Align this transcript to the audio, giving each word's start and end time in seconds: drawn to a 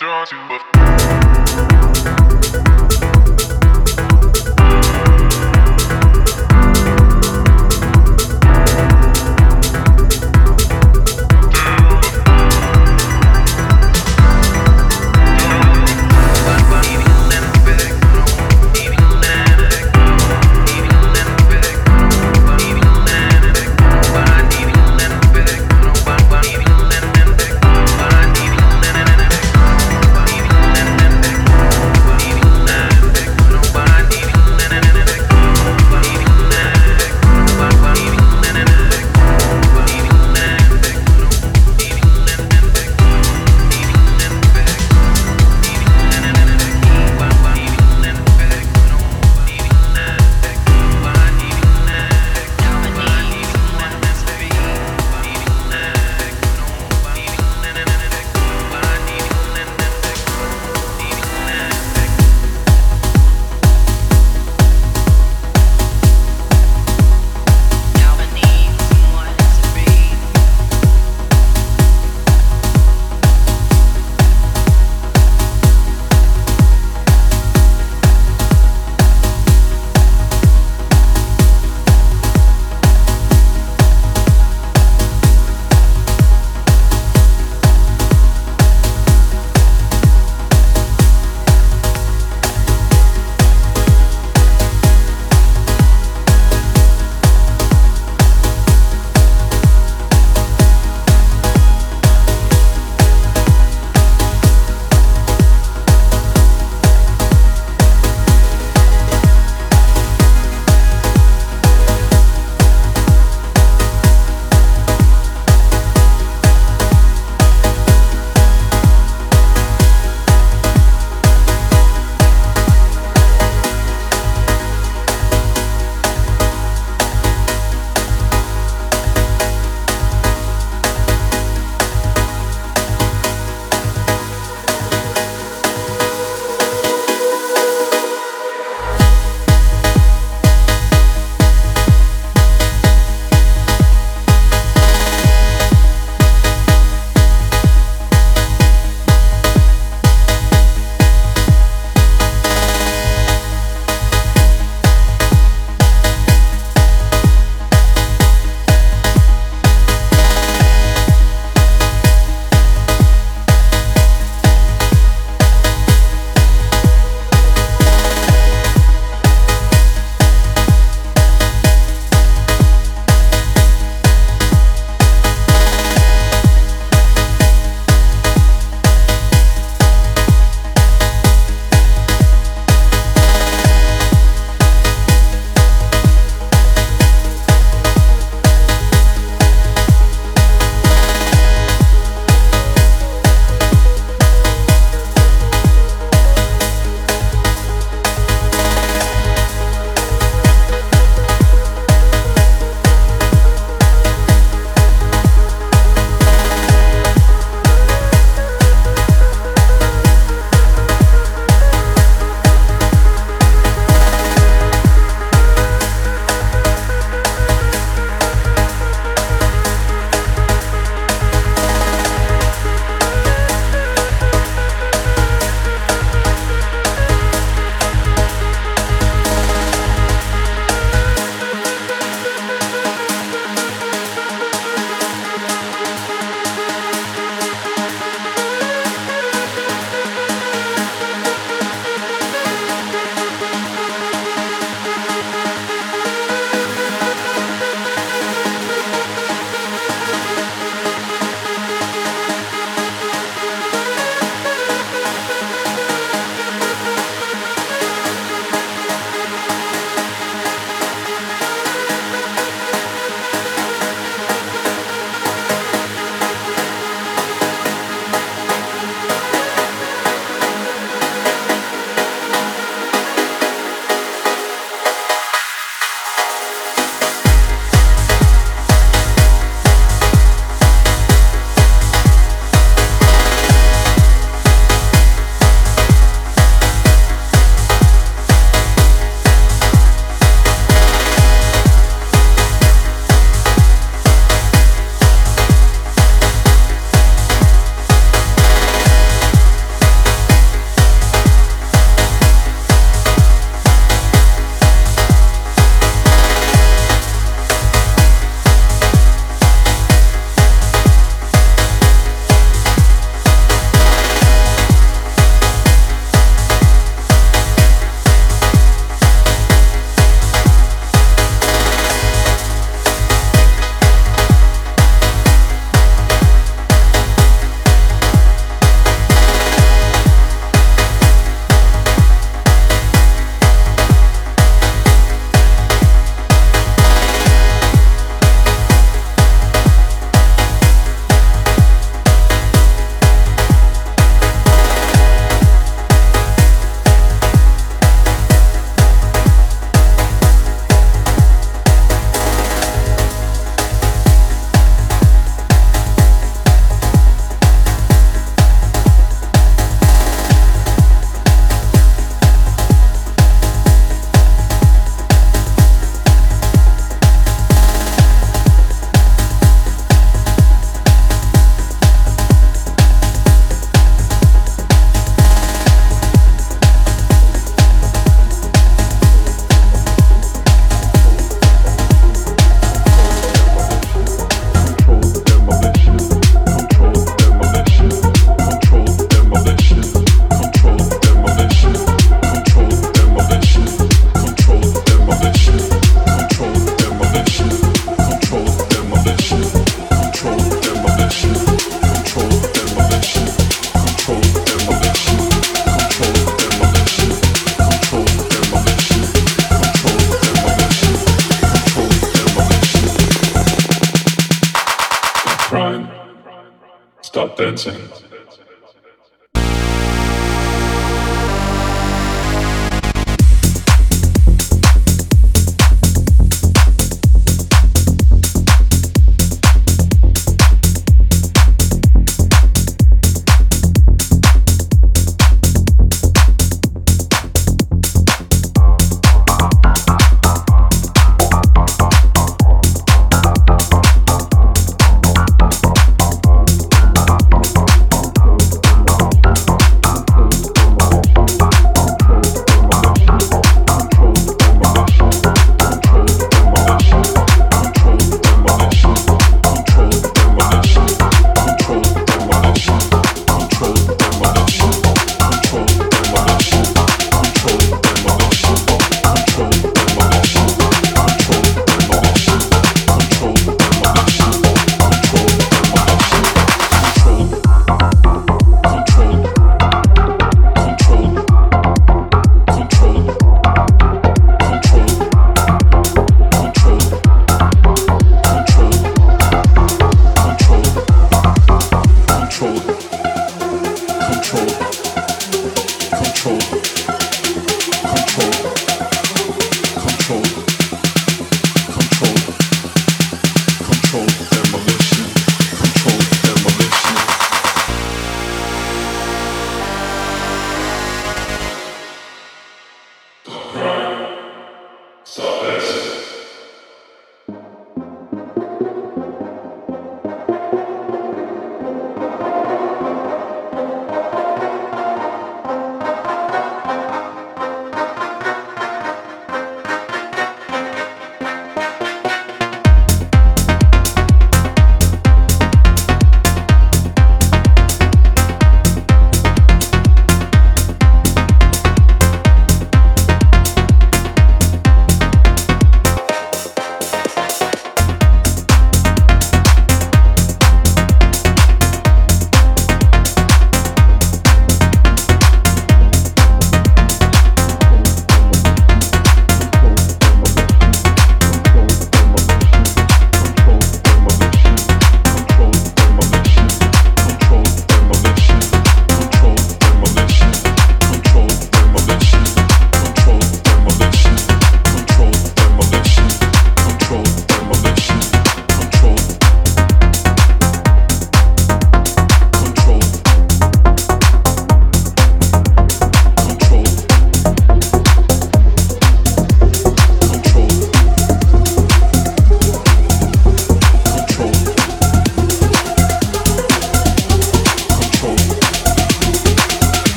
drawn 0.00 0.26
to 0.26 0.34
a 2.76 2.79